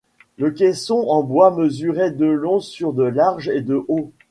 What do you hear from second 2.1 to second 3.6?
long sur de large